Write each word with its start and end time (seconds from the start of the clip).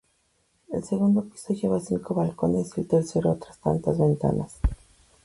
El 0.71 0.83
segundo 0.83 1.25
piso 1.29 1.53
lleva 1.53 1.79
cinco 1.79 2.15
balcones 2.15 2.75
y 2.75 2.81
el 2.81 2.87
tercero 2.87 3.33
otras 3.33 3.59
tantas 3.59 3.99
ventanas. 3.99 4.57